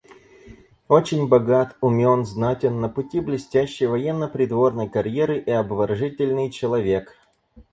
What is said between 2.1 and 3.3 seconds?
знатен, на пути